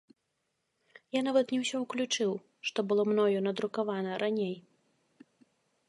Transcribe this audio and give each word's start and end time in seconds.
Я 1.17 1.21
нават 1.27 1.47
не 1.55 1.59
ўсё 1.63 1.77
ўключыў, 1.83 2.31
што 2.71 2.79
было 2.93 3.03
мною 3.13 3.37
надрукавана 3.49 4.11
раней. 4.25 4.55